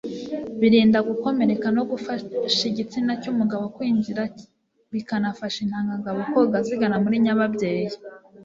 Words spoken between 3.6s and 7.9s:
kwinjira bikanafasha intangangabo koga zigana muri nyababyeyi.